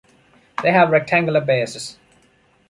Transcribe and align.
They 0.63 0.71
have 0.71 0.89
rectangular 0.89 1.41
bases. 1.41 1.99